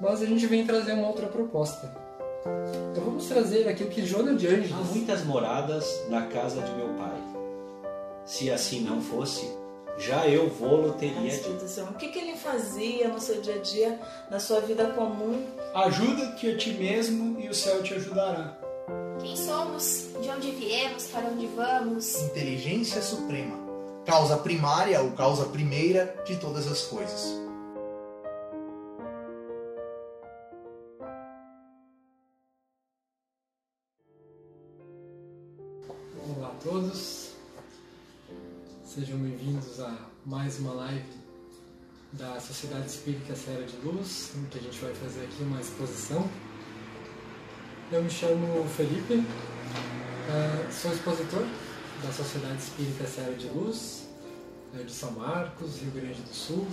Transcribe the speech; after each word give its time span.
mas 0.00 0.22
a 0.22 0.26
gente 0.26 0.46
vem 0.46 0.66
trazer 0.66 0.92
uma 0.92 1.08
outra 1.08 1.26
proposta. 1.26 1.90
Então 2.92 3.04
vamos 3.04 3.26
trazer 3.26 3.68
aqui 3.68 3.82
o 3.82 3.88
que 3.88 4.04
Jona 4.04 4.34
de 4.34 4.46
Anjos. 4.46 4.72
Há 4.72 4.76
muitas 4.76 5.24
moradas 5.24 6.04
na 6.08 6.26
casa 6.26 6.60
de 6.60 6.72
meu 6.72 6.88
pai. 6.94 7.16
Se 8.24 8.50
assim 8.50 8.80
não 8.80 9.00
fosse, 9.00 9.48
já 9.98 10.28
eu 10.28 10.48
vou-lo 10.48 10.92
teria 10.94 11.30
dito. 11.30 11.64
O 11.90 11.94
que, 11.94 12.08
que 12.08 12.18
ele 12.18 12.36
fazia 12.36 13.08
no 13.08 13.20
seu 13.20 13.40
dia 13.40 13.54
a 13.54 13.58
dia, 13.58 14.00
na 14.30 14.38
sua 14.38 14.60
vida 14.60 14.86
comum? 14.90 15.44
Ajuda-te 15.74 16.50
a 16.50 16.56
ti 16.56 16.70
mesmo 16.70 17.40
e 17.40 17.48
o 17.48 17.54
céu 17.54 17.82
te 17.82 17.94
ajudará. 17.94 18.56
Quem 19.20 19.36
somos? 19.36 20.08
De 20.20 20.28
onde 20.28 20.50
viemos? 20.50 21.06
Para 21.06 21.28
onde 21.28 21.46
vamos? 21.46 22.22
Inteligência 22.22 23.00
suprema. 23.00 23.56
Causa 24.04 24.36
primária 24.36 25.00
ou 25.00 25.10
causa 25.12 25.46
primeira 25.46 26.14
de 26.24 26.36
todas 26.36 26.70
as 26.70 26.82
coisas. 26.82 27.45
Todos, 36.62 37.32
sejam 38.84 39.18
bem-vindos 39.18 39.78
a 39.80 39.94
mais 40.24 40.58
uma 40.58 40.72
live 40.72 41.04
da 42.12 42.40
Sociedade 42.40 42.86
Espírita 42.86 43.36
Serra 43.36 43.62
de 43.62 43.76
Luz, 43.86 44.32
em 44.36 44.44
que 44.46 44.58
a 44.58 44.62
gente 44.62 44.78
vai 44.78 44.94
fazer 44.94 45.24
aqui 45.24 45.42
uma 45.42 45.60
exposição. 45.60 46.28
Eu 47.92 48.02
me 48.02 48.08
chamo 48.08 48.66
Felipe, 48.68 49.22
eh, 50.28 50.70
sou 50.72 50.92
expositor 50.92 51.44
da 52.02 52.12
Sociedade 52.12 52.58
Espírita 52.58 53.06
Serra 53.06 53.32
de 53.32 53.48
Luz, 53.48 54.08
eh, 54.74 54.82
de 54.82 54.92
São 54.92 55.12
Marcos, 55.12 55.78
Rio 55.78 55.90
Grande 55.90 56.22
do 56.22 56.34
Sul. 56.34 56.66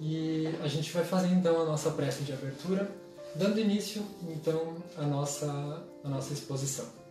E 0.00 0.46
a 0.62 0.68
gente 0.68 0.92
vai 0.92 1.04
fazer 1.04 1.28
então 1.28 1.62
a 1.62 1.64
nossa 1.64 1.90
prece 1.90 2.22
de 2.22 2.32
abertura, 2.32 2.90
dando 3.34 3.58
início 3.58 4.04
então 4.28 4.76
à 4.96 5.02
nossa, 5.02 5.84
à 6.04 6.08
nossa 6.08 6.32
exposição. 6.32 7.05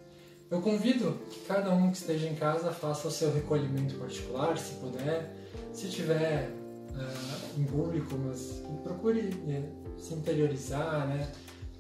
Eu 0.50 0.62
convido 0.62 1.18
que 1.30 1.40
cada 1.42 1.74
um 1.74 1.90
que 1.90 1.98
esteja 1.98 2.28
em 2.28 2.36
casa 2.36 2.72
faça 2.72 3.08
o 3.08 3.12
seu 3.12 3.34
recolhimento 3.34 3.96
particular, 3.96 4.58
se 4.58 4.76
puder. 4.76 5.36
Se 5.74 5.90
tiver 5.90 6.50
uh, 6.92 7.60
em 7.60 7.64
público, 7.64 8.16
mas 8.16 8.64
procure 8.84 9.22
né, 9.22 9.68
se 9.98 10.14
interiorizar, 10.14 11.08
né? 11.08 11.32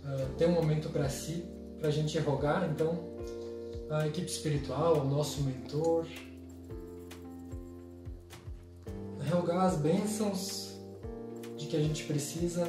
Uh, 0.04 0.36
ter 0.36 0.48
um 0.48 0.54
momento 0.54 0.90
para 0.90 1.08
si, 1.10 1.46
para 1.80 1.90
a 1.90 1.92
gente 1.92 2.18
rogar. 2.20 2.70
Então, 2.70 3.16
a 3.90 4.08
equipe 4.08 4.30
espiritual, 4.30 5.02
o 5.02 5.06
nosso 5.06 5.42
mentor, 5.44 6.06
rogar 9.32 9.66
as 9.66 9.78
bênçãos 9.78 10.76
de 11.56 11.68
que 11.68 11.78
a 11.78 11.82
gente 11.82 12.04
precisa 12.06 12.68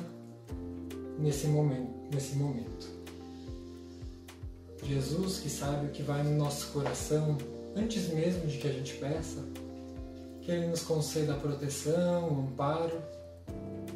nesse 1.18 1.46
momento. 1.46 1.96
Nesse 2.12 2.36
momento. 2.36 2.95
Jesus, 4.86 5.40
que 5.40 5.50
sabe 5.50 5.86
o 5.86 5.90
que 5.90 6.02
vai 6.02 6.22
no 6.22 6.36
nosso 6.36 6.68
coração 6.68 7.36
antes 7.76 8.08
mesmo 8.08 8.46
de 8.46 8.56
que 8.58 8.68
a 8.68 8.72
gente 8.72 8.94
peça, 8.94 9.44
que 10.40 10.50
Ele 10.50 10.68
nos 10.68 10.82
conceda 10.82 11.34
a 11.34 11.36
proteção, 11.36 12.28
o 12.28 12.40
amparo, 12.40 13.02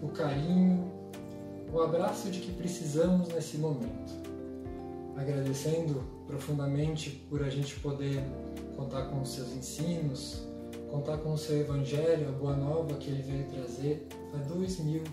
o 0.03 0.09
carinho, 0.09 0.91
o 1.73 1.81
abraço 1.81 2.29
de 2.31 2.41
que 2.41 2.53
precisamos 2.53 3.29
nesse 3.29 3.57
momento. 3.57 4.13
Agradecendo 5.17 6.03
profundamente 6.27 7.11
por 7.29 7.43
a 7.43 7.49
gente 7.49 7.77
poder 7.77 8.23
contar 8.77 9.05
com 9.05 9.23
os 9.23 9.33
seus 9.33 9.53
ensinos, 9.53 10.43
contar 10.91 11.19
com 11.19 11.35
o 11.35 11.39
seu 11.39 11.61
Evangelho, 11.61 12.29
a 12.29 12.33
boa 12.33 12.57
nova 12.57 12.95
que 12.97 13.11
Ele 13.11 13.23
veio 13.23 13.45
trazer 13.49 14.09
há 14.35 14.39
dois 14.39 14.81
mil 14.81 15.05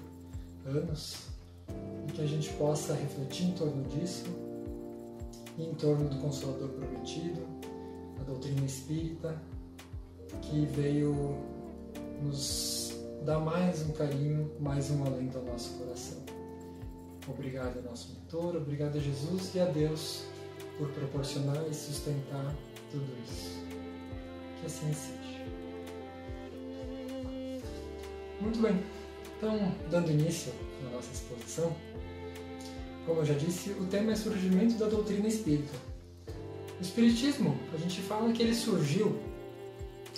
anos, 0.66 1.18
e 2.08 2.12
que 2.12 2.22
a 2.22 2.26
gente 2.26 2.50
possa 2.54 2.94
refletir 2.94 3.48
em 3.48 3.52
torno 3.52 3.84
disso 3.90 4.26
em 5.58 5.74
torno 5.74 6.08
do 6.08 6.18
Consolador 6.18 6.70
Prometido, 6.70 7.42
a 8.20 8.24
doutrina 8.24 8.66
espírita, 8.66 9.42
que 10.42 10.66
veio 10.68 11.36
nos 12.22 12.94
dar 13.26 13.40
mais 13.40 13.82
um 13.88 13.92
carinho, 13.92 14.52
mais 14.60 14.92
um 14.92 15.04
alento 15.06 15.38
ao 15.38 15.46
nosso 15.46 15.74
coração. 15.78 16.24
Obrigado 17.28 17.82
nosso 17.84 18.14
mentor, 18.14 18.56
obrigado 18.56 18.98
a 18.98 19.00
Jesus 19.00 19.54
e 19.56 19.60
a 19.60 19.66
Deus 19.66 20.24
por 20.78 20.90
proporcionar 20.92 21.62
e 21.70 21.74
sustentar 21.74 22.56
tudo 22.92 23.06
isso. 23.26 23.58
Que 24.60 24.66
assim 24.68 24.94
seja. 24.94 25.18
Muito 28.40 28.62
bem, 28.62 28.80
então, 29.38 29.72
dando 29.90 30.12
início 30.12 30.54
à 30.88 30.96
nossa 30.96 31.12
exposição, 31.12 31.76
como 33.08 33.22
eu 33.22 33.26
já 33.26 33.34
disse, 33.34 33.70
o 33.72 33.86
tema 33.86 34.12
é 34.12 34.16
surgimento 34.16 34.76
da 34.76 34.86
doutrina 34.86 35.28
espírita. 35.28 35.74
O 36.78 36.82
espiritismo, 36.82 37.58
a 37.74 37.78
gente 37.78 38.02
fala 38.02 38.32
que 38.34 38.44
ele 38.44 38.54
surgiu 38.54 39.18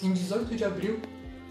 em 0.01 0.11
18 0.11 0.55
de 0.55 0.65
abril 0.65 0.99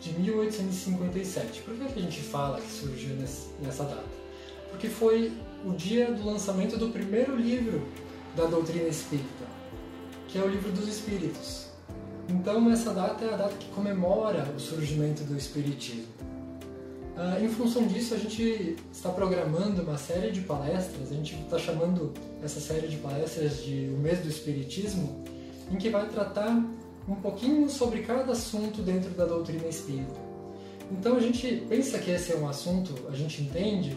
de 0.00 0.12
1857. 0.18 1.62
Por 1.62 1.76
que 1.76 1.84
a 1.84 2.02
gente 2.02 2.20
fala 2.20 2.60
que 2.60 2.70
surgiu 2.70 3.14
nessa 3.62 3.84
data? 3.84 4.04
Porque 4.70 4.88
foi 4.88 5.32
o 5.64 5.72
dia 5.72 6.12
do 6.12 6.26
lançamento 6.26 6.76
do 6.76 6.88
primeiro 6.88 7.36
livro 7.36 7.86
da 8.36 8.46
doutrina 8.46 8.88
espírita, 8.88 9.46
que 10.26 10.38
é 10.38 10.42
o 10.42 10.48
Livro 10.48 10.72
dos 10.72 10.88
Espíritos. 10.88 11.68
Então, 12.28 12.70
essa 12.70 12.92
data 12.92 13.24
é 13.24 13.32
a 13.32 13.36
data 13.36 13.54
que 13.56 13.68
comemora 13.70 14.52
o 14.54 14.60
surgimento 14.60 15.22
do 15.22 15.36
Espiritismo. 15.36 16.17
Uh, 17.18 17.44
em 17.44 17.48
função 17.48 17.84
disso, 17.84 18.14
a 18.14 18.16
gente 18.16 18.76
está 18.92 19.08
programando 19.08 19.82
uma 19.82 19.98
série 19.98 20.30
de 20.30 20.40
palestras, 20.42 21.10
a 21.10 21.14
gente 21.16 21.34
está 21.34 21.58
chamando 21.58 22.14
essa 22.44 22.60
série 22.60 22.86
de 22.86 22.96
palestras 22.98 23.60
de 23.64 23.90
O 23.92 23.98
Mês 23.98 24.20
do 24.20 24.28
Espiritismo, 24.28 25.24
em 25.68 25.76
que 25.76 25.90
vai 25.90 26.08
tratar 26.08 26.48
um 27.08 27.16
pouquinho 27.16 27.68
sobre 27.68 28.02
cada 28.02 28.30
assunto 28.30 28.82
dentro 28.82 29.10
da 29.10 29.24
doutrina 29.24 29.66
espírita. 29.66 30.14
Então 30.92 31.16
a 31.16 31.20
gente 31.20 31.64
pensa 31.68 31.98
que 31.98 32.12
esse 32.12 32.32
é 32.32 32.36
um 32.36 32.48
assunto, 32.48 32.94
a 33.08 33.16
gente 33.16 33.42
entende 33.42 33.96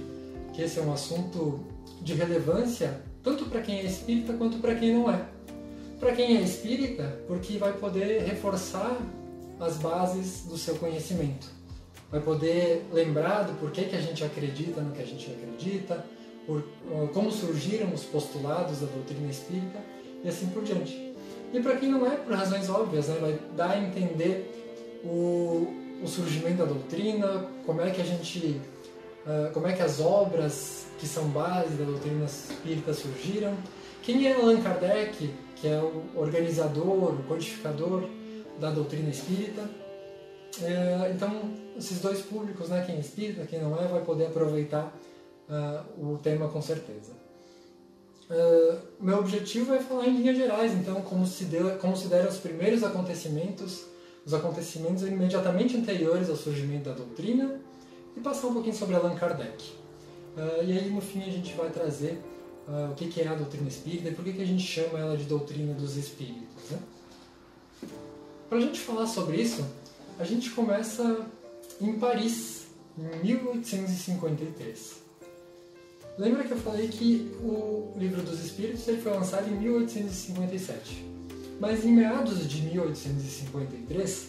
que 0.52 0.64
esse 0.64 0.80
é 0.80 0.82
um 0.82 0.92
assunto 0.92 1.60
de 2.02 2.16
relevância 2.16 3.04
tanto 3.22 3.46
para 3.46 3.62
quem 3.62 3.82
é 3.82 3.84
espírita 3.84 4.34
quanto 4.34 4.58
para 4.58 4.74
quem 4.74 4.96
não 4.96 5.12
é. 5.12 5.24
Para 6.00 6.14
quem 6.14 6.38
é 6.38 6.42
espírita, 6.42 7.20
porque 7.28 7.60
vai 7.60 7.74
poder 7.74 8.24
reforçar 8.24 8.98
as 9.60 9.78
bases 9.78 10.44
do 10.48 10.58
seu 10.58 10.74
conhecimento 10.78 11.61
vai 12.12 12.20
poder 12.20 12.86
lembrar 12.92 13.44
do 13.44 13.54
porquê 13.54 13.84
que 13.84 13.96
a 13.96 14.02
gente 14.02 14.24
acredita 14.24 14.82
no 14.82 14.92
que 14.92 15.02
a 15.02 15.06
gente 15.06 15.32
acredita, 15.32 16.06
por 16.46 16.64
como 17.14 17.32
surgiram 17.32 17.94
os 17.94 18.04
postulados 18.04 18.80
da 18.80 18.88
doutrina 18.88 19.30
espírita 19.30 19.80
e 20.24 20.28
assim 20.28 20.48
por 20.48 20.64
diante. 20.64 21.14
E 21.54 21.60
para 21.60 21.78
quem 21.78 21.90
não 21.90 22.06
é, 22.06 22.16
por 22.16 22.34
razões 22.34 22.70
óbvias, 22.70 23.08
né, 23.08 23.18
vai 23.20 23.40
dar 23.56 23.72
a 23.72 23.78
entender 23.78 24.50
o, 25.04 25.68
o 26.04 26.08
surgimento 26.08 26.58
da 26.58 26.66
doutrina, 26.66 27.46
como 27.66 27.82
é 27.82 27.92
que 27.92 28.02
a 28.02 28.06
gente, 28.06 28.62
uh, 29.26 29.52
como 29.54 29.68
é 29.68 29.74
que 29.74 29.82
as 29.82 30.00
obras 30.00 30.86
que 31.00 31.08
são 31.08 31.26
base 31.30 31.76
da 31.76 31.86
doutrina 31.86 32.26
espírita 32.26 32.94
surgiram, 32.94 33.56
quem 34.02 34.28
é 34.28 34.34
Allan 34.34 34.62
Kardec, 34.62 35.30
que 35.56 35.68
é 35.68 35.80
o 35.80 36.04
organizador, 36.16 37.14
o 37.14 37.24
codificador 37.28 38.04
da 38.60 38.72
doutrina 38.72 39.10
espírita, 39.10 39.70
é, 40.60 41.12
então, 41.16 41.52
esses 41.78 42.00
dois 42.02 42.22
públicos, 42.22 42.70
né, 42.70 42.84
quem 42.86 42.96
é 42.96 43.00
espírita, 43.00 43.46
quem 43.46 43.62
não 43.62 43.80
é, 43.80 43.88
vai 43.88 44.02
poder 44.04 44.28
aproveitar 44.28 44.94
uh, 45.48 46.12
o 46.12 46.18
tema 46.18 46.50
com 46.50 46.62
certeza. 46.62 47.14
Uh, 48.30 48.78
meu 49.00 49.20
objetivo 49.20 49.74
é 49.74 49.80
falar 49.80 50.08
em 50.08 50.18
linhas 50.18 50.38
gerais, 50.38 50.74
então, 50.74 51.02
como 51.02 51.26
se, 51.26 51.46
deu, 51.46 51.78
deram 52.10 52.30
os 52.30 52.38
primeiros 52.38 52.84
acontecimentos, 52.84 53.86
os 54.26 54.34
acontecimentos 54.34 55.04
imediatamente 55.04 55.78
anteriores 55.78 56.30
ao 56.30 56.36
surgimento 56.36 56.90
da 56.90 56.96
doutrina, 56.96 57.60
e 58.16 58.20
passar 58.20 58.48
um 58.48 58.54
pouquinho 58.54 58.76
sobre 58.76 58.96
Allan 58.96 59.16
Kardec. 59.16 59.72
Uh, 60.36 60.64
e 60.64 60.78
aí, 60.78 60.90
no 60.90 61.02
fim, 61.02 61.22
a 61.22 61.32
gente 61.32 61.54
vai 61.56 61.70
trazer 61.70 62.22
o 62.90 62.96
que, 62.96 63.08
que 63.08 63.20
é 63.20 63.28
a 63.28 63.34
doutrina 63.34 63.68
espírita 63.68 64.08
e 64.08 64.14
por 64.14 64.24
que, 64.24 64.32
que 64.32 64.42
a 64.42 64.46
gente 64.46 64.64
chama 64.64 64.98
ela 64.98 65.18
de 65.18 65.26
doutrina 65.26 65.74
dos 65.74 65.98
espíritos. 65.98 66.70
Né? 66.70 66.80
Para 68.48 68.60
a 68.60 68.62
gente 68.62 68.80
falar 68.80 69.08
sobre 69.08 69.42
isso, 69.42 69.66
a 70.22 70.24
gente 70.24 70.52
começa 70.52 71.26
em 71.82 71.94
Paris, 71.94 72.68
em 72.96 73.24
1853. 73.26 75.02
Lembra 76.16 76.44
que 76.44 76.52
eu 76.52 76.58
falei 76.58 76.90
que 76.90 77.32
o 77.42 77.92
Livro 77.98 78.22
dos 78.22 78.40
Espíritos 78.40 78.88
ele 78.88 79.02
foi 79.02 79.14
lançado 79.14 79.50
em 79.50 79.58
1857? 79.58 81.04
Mas 81.60 81.84
em 81.84 81.92
meados 81.92 82.48
de 82.48 82.62
1853, 82.62 84.28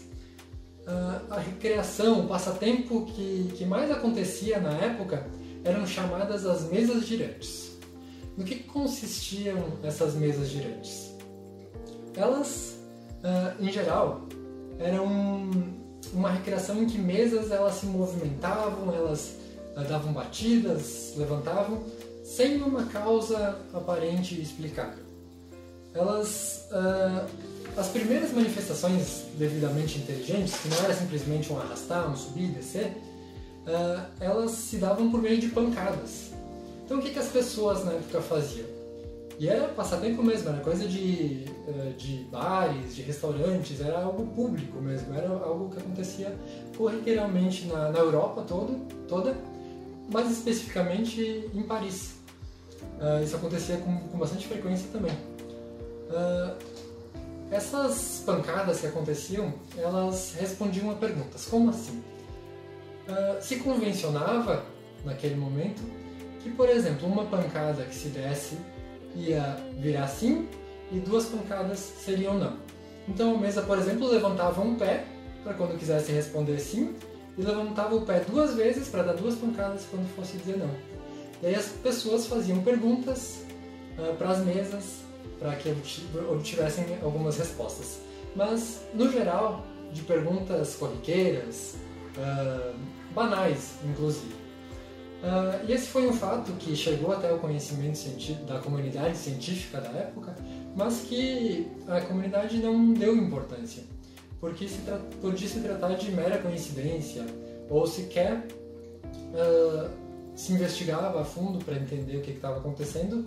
a 1.28 1.38
recreação, 1.38 2.20
o 2.20 2.26
passatempo 2.26 3.04
que, 3.04 3.52
que 3.54 3.66
mais 3.66 3.90
acontecia 3.90 4.58
na 4.60 4.72
época 4.72 5.26
eram 5.62 5.86
chamadas 5.86 6.46
as 6.46 6.70
mesas 6.70 7.06
girantes. 7.06 7.72
No 8.34 8.44
que 8.44 8.60
consistiam 8.60 9.62
essas 9.82 10.14
mesas 10.14 10.48
girantes? 10.48 11.14
Elas, 12.16 12.78
em 13.60 13.70
geral, 13.70 14.26
eram 14.78 15.81
uma 16.12 16.30
recreação 16.30 16.82
em 16.82 16.86
que 16.86 16.98
mesas 16.98 17.50
elas 17.50 17.74
se 17.74 17.86
movimentavam, 17.86 18.94
elas 18.94 19.36
eh, 19.76 19.84
davam 19.84 20.12
batidas, 20.12 21.14
levantavam, 21.16 21.82
sem 22.24 22.62
uma 22.62 22.84
causa 22.84 23.58
aparente 23.72 24.40
explicada. 24.40 24.96
Elas, 25.94 26.68
ah, 26.72 27.26
as 27.76 27.88
primeiras 27.88 28.32
manifestações 28.32 29.24
devidamente 29.38 29.98
inteligentes, 29.98 30.54
que 30.56 30.68
não 30.68 30.78
era 30.78 30.94
simplesmente 30.94 31.52
um 31.52 31.58
arrastar, 31.58 32.10
um 32.10 32.16
subir 32.16 32.44
e 32.44 32.52
descer, 32.52 32.96
ah, 33.66 34.06
elas 34.20 34.52
se 34.52 34.76
davam 34.76 35.10
por 35.10 35.20
meio 35.20 35.38
de 35.38 35.48
pancadas. 35.48 36.30
Então 36.84 36.98
o 36.98 37.02
que, 37.02 37.10
que 37.10 37.18
as 37.18 37.28
pessoas 37.28 37.84
na 37.84 37.92
época 37.92 38.20
faziam? 38.20 38.81
E 39.38 39.49
era 39.49 39.69
passatempo 39.69 40.23
mesmo, 40.23 40.50
era 40.50 40.61
coisa 40.61 40.87
de, 40.87 41.44
eh, 41.67 41.93
de 41.96 42.26
bares, 42.31 42.94
de 42.94 43.02
restaurantes, 43.02 43.81
era 43.81 44.00
algo 44.00 44.26
público 44.26 44.81
mesmo, 44.81 45.14
era 45.14 45.29
algo 45.29 45.70
que 45.70 45.79
acontecia 45.79 46.37
corriqueiramente 46.76 47.67
na, 47.67 47.90
na 47.90 47.99
Europa 47.99 48.44
todo, 48.46 48.87
toda, 49.08 49.37
mais 50.12 50.31
especificamente 50.31 51.50
em 51.52 51.62
Paris. 51.62 52.14
Ah, 53.00 53.20
isso 53.23 53.34
acontecia 53.34 53.79
com, 53.79 53.96
com 54.08 54.19
bastante 54.19 54.46
frequência 54.46 54.88
também. 54.93 55.17
Ah, 56.11 56.55
essas 57.50 58.23
pancadas 58.25 58.81
que 58.81 58.87
aconteciam, 58.87 59.52
elas 59.76 60.34
respondiam 60.38 60.90
a 60.90 60.94
perguntas. 60.94 61.46
Como 61.46 61.70
assim? 61.70 62.02
Ah, 63.08 63.38
se 63.40 63.56
convencionava, 63.56 64.64
naquele 65.05 65.34
momento, 65.34 65.82
que, 66.43 66.50
por 66.50 66.69
exemplo, 66.69 67.08
uma 67.08 67.25
pancada 67.25 67.84
que 67.84 67.94
se 67.94 68.08
desse 68.08 68.56
ia 69.14 69.56
virar 69.78 70.08
sim 70.08 70.48
e 70.90 70.98
duas 70.98 71.26
pancadas 71.26 71.78
seriam 71.78 72.38
não. 72.38 72.56
Então 73.08 73.34
a 73.34 73.38
mesa, 73.38 73.62
por 73.62 73.78
exemplo, 73.78 74.08
levantava 74.08 74.60
um 74.60 74.76
pé 74.76 75.04
para 75.42 75.54
quando 75.54 75.78
quisesse 75.78 76.12
responder 76.12 76.58
sim 76.58 76.94
e 77.36 77.42
levantava 77.42 77.94
o 77.94 78.02
pé 78.02 78.20
duas 78.20 78.54
vezes 78.54 78.88
para 78.88 79.02
dar 79.02 79.14
duas 79.14 79.34
pancadas 79.34 79.86
quando 79.90 80.06
fosse 80.14 80.36
dizer 80.36 80.58
não. 80.58 80.70
E 81.42 81.46
aí 81.46 81.54
as 81.54 81.66
pessoas 81.66 82.26
faziam 82.26 82.62
perguntas 82.62 83.44
para 84.18 84.30
as 84.30 84.44
mesas 84.44 85.00
para 85.38 85.56
que 85.56 85.70
obti- 85.70 86.06
obtivessem 86.30 86.86
algumas 87.02 87.36
respostas. 87.36 87.98
Mas, 88.36 88.82
no 88.94 89.10
geral, 89.10 89.66
de 89.92 90.02
perguntas 90.02 90.76
corriqueiras, 90.76 91.74
ah, 92.16 92.72
banais, 93.12 93.72
inclusive. 93.84 94.41
Ah, 95.22 95.60
e 95.69 95.72
esse 95.72 95.86
foi 95.86 96.08
um 96.08 96.12
fato 96.12 96.50
que 96.54 96.74
chegou 96.74 97.12
até 97.12 97.32
o 97.32 97.38
conhecimento 97.38 98.00
da 98.44 98.58
comunidade 98.58 99.16
científica 99.16 99.80
da 99.80 99.90
época, 99.90 100.34
mas 100.74 101.02
que 101.02 101.69
a 101.86 102.00
comunidade 102.00 102.58
não 102.58 102.92
deu 102.92 103.16
importância, 103.16 103.84
porque 104.40 104.66
se 104.66 104.78
podia 105.20 105.48
se 105.48 105.60
tratar 105.60 105.94
de 105.94 106.10
mera 106.10 106.38
coincidência, 106.38 107.24
ou 107.70 107.86
sequer 107.86 108.44
ah, 109.34 109.90
se 110.34 110.52
investigava 110.52 111.20
a 111.20 111.24
fundo 111.24 111.64
para 111.64 111.76
entender 111.76 112.16
o 112.16 112.20
que 112.20 112.32
estava 112.32 112.58
acontecendo, 112.58 113.24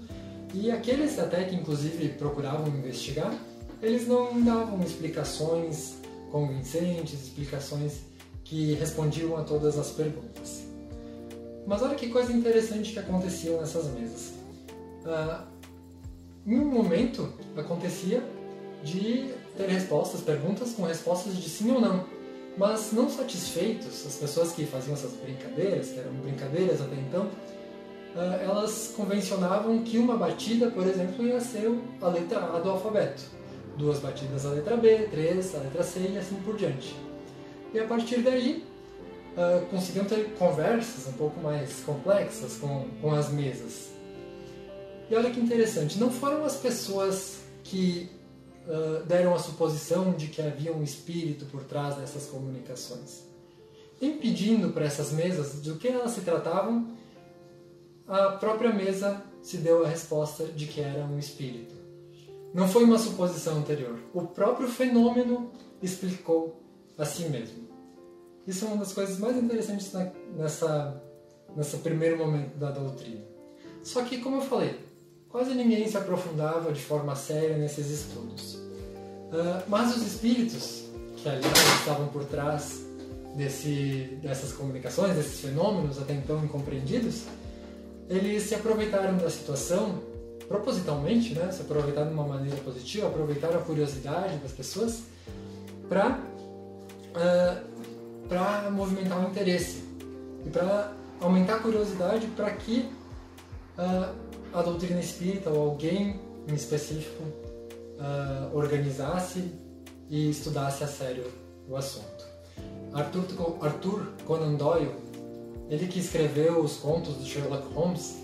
e 0.54 0.70
aqueles 0.72 1.18
até 1.18 1.46
que 1.46 1.56
inclusive 1.56 2.10
procuravam 2.10 2.68
investigar, 2.68 3.34
eles 3.82 4.06
não 4.06 4.42
davam 4.42 4.82
explicações 4.84 5.96
convincentes, 6.30 7.14
explicações 7.14 8.00
que 8.44 8.74
respondiam 8.74 9.38
a 9.38 9.44
todas 9.44 9.78
as 9.78 9.92
perguntas. 9.92 10.65
Mas 11.66 11.82
olha 11.82 11.96
que 11.96 12.10
coisa 12.10 12.32
interessante 12.32 12.94
que 12.94 13.00
acontecia 13.00 13.58
nessas 13.60 13.88
mesas. 13.88 14.34
Ah, 15.06 15.46
em 16.46 16.60
um 16.60 16.66
momento 16.66 17.34
acontecia 17.58 18.24
de 18.84 19.34
ter 19.58 19.68
respostas, 19.68 20.22
perguntas 20.22 20.74
com 20.74 20.84
respostas 20.84 21.36
de 21.36 21.50
sim 21.50 21.72
ou 21.72 21.82
não. 21.82 22.06
Mas 22.58 22.94
não 22.94 23.10
satisfeitos, 23.10 24.06
as 24.06 24.16
pessoas 24.16 24.52
que 24.52 24.66
faziam 24.66 24.94
essas 24.94 25.12
brincadeiras, 25.14 25.90
que 25.90 26.00
eram 26.00 26.14
brincadeiras 26.14 26.82
até 26.82 26.96
então, 26.96 27.30
ah, 28.16 28.40
elas 28.42 28.94
convencionavam 28.96 29.84
que 29.84 29.98
uma 29.98 30.16
batida, 30.16 30.70
por 30.70 30.86
exemplo, 30.86 31.26
ia 31.26 31.40
ser 31.42 31.70
a 32.02 32.08
letra 32.08 32.40
A 32.40 32.60
do 32.60 32.70
alfabeto. 32.70 33.24
Duas 33.76 34.00
batidas 34.00 34.46
a 34.46 34.52
letra 34.52 34.78
B, 34.78 35.08
três 35.12 35.54
a 35.54 35.58
letra 35.58 35.84
C 35.84 36.12
e 36.14 36.18
assim 36.18 36.36
por 36.46 36.56
diante. 36.56 36.96
E 37.74 37.80
a 37.80 37.86
partir 37.86 38.22
daí, 38.22 38.64
uh, 39.36 39.66
conseguiam 39.68 40.06
ter 40.06 40.34
conversas 40.38 41.08
um 41.08 41.14
pouco 41.14 41.40
mais 41.40 41.82
complexas 41.82 42.58
com, 42.58 42.88
com 43.02 43.14
as 43.14 43.30
mesas. 43.30 43.92
E 45.10 45.16
olha 45.16 45.30
que 45.30 45.40
interessante, 45.40 46.00
não 46.00 46.10
foram 46.10 46.44
as 46.46 46.56
pessoas 46.56 47.42
que 47.64 48.10
uh, 48.68 49.04
deram 49.06 49.36
a 49.36 49.40
suposição 49.40 50.14
de 50.14 50.28
que 50.28 50.42
havia 50.42 50.74
um 50.74 50.84
espírito 50.84 51.46
por 51.46 51.64
trás 51.64 51.96
dessas 51.96 52.26
comunicações. 52.26 53.24
Impedindo 54.02 54.72
para 54.72 54.86
essas 54.86 55.12
mesas 55.12 55.62
do 55.62 55.76
que 55.76 55.88
elas 55.88 56.12
se 56.12 56.22
tratavam, 56.22 56.88
a 58.08 58.32
própria 58.32 58.74
mesa 58.74 59.24
se 59.42 59.58
deu 59.58 59.86
a 59.86 59.88
resposta 59.88 60.46
de 60.46 60.66
que 60.66 60.82
era 60.82 61.06
um 61.06 61.18
espírito. 61.18 61.74
Não 62.54 62.68
foi 62.68 62.84
uma 62.84 62.98
suposição 62.98 63.58
anterior. 63.58 64.00
O 64.14 64.24
próprio 64.24 64.68
fenômeno 64.68 65.52
explicou 65.82 66.62
a 66.98 67.06
si 67.06 67.24
mesmo. 67.30 67.65
Isso 68.48 68.66
é 68.66 68.68
uma 68.68 68.78
das 68.78 68.94
coisas 68.94 69.18
mais 69.20 69.38
interessantes 69.38 69.92
na, 69.92 70.12
nessa, 70.38 71.02
nesse 71.56 71.78
primeiro 71.78 72.18
momento 72.18 72.56
da 72.58 72.72
doutrina. 72.72 73.22
Só 73.84 74.04
que, 74.04 74.20
como 74.20 74.38
eu 74.38 74.42
falei, 74.42 74.80
quase 75.30 75.54
ninguém 75.54 75.88
se 75.88 75.98
aprofundava 75.98 76.72
de 76.72 76.82
forma 76.82 77.16
séria 77.16 77.58
nesses 77.58 77.90
estudos. 77.90 78.56
Uh, 78.56 79.64
mas 79.68 79.96
os 79.96 80.06
espíritos, 80.06 80.86
que 81.18 81.28
ali 81.28 81.42
estavam 81.80 82.08
por 82.08 82.24
trás 82.26 82.86
desse, 83.36 84.18
dessas 84.22 84.54
comunicações, 84.54 85.16
desses 85.16 85.40
fenômenos 85.40 86.02
até 86.02 86.14
então 86.14 86.44
incompreendidos, 86.44 87.24
eles 88.10 88.44
se 88.44 88.56
aproveitaram 88.56 89.18
da 89.18 89.30
situação 89.30 90.02
propositalmente, 90.48 91.34
né, 91.34 91.52
se 91.52 91.62
aproveitaram 91.62 92.10
de 92.10 92.14
uma 92.14 92.28
maneira 92.28 92.58
positiva, 92.58 93.08
aproveitaram 93.08 93.60
a 93.60 93.64
curiosidade 93.64 94.38
das 94.38 94.52
pessoas 94.52 95.02
para 95.90 96.20
uh, 97.16 97.75
para 98.28 98.70
movimentar 98.72 99.20
o 99.20 99.30
interesse 99.30 99.84
e 100.46 100.50
para 100.50 100.92
aumentar 101.20 101.56
a 101.56 101.60
curiosidade 101.60 102.28
para 102.28 102.52
que 102.52 102.90
uh, 103.78 104.14
a 104.54 104.62
doutrina 104.62 105.00
espírita 105.00 105.50
ou 105.50 105.70
alguém 105.70 106.20
em 106.48 106.54
específico 106.54 107.24
uh, 107.24 108.56
organizasse 108.56 109.52
e 110.10 110.30
estudasse 110.30 110.84
a 110.84 110.88
sério 110.88 111.26
o 111.68 111.76
assunto. 111.76 112.26
Arthur, 112.94 113.26
Arthur 113.62 114.08
Conan 114.26 114.54
Doyle, 114.54 114.92
ele 115.70 115.88
que 115.88 116.00
escreveu 116.00 116.60
os 116.60 116.78
contos 116.78 117.16
do 117.16 117.26
Sherlock 117.26 117.74
Holmes, 117.74 118.18